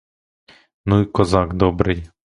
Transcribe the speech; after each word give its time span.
Ну 0.85 1.01
й 1.01 1.05
козак 1.05 1.53
добрий! 1.53 2.09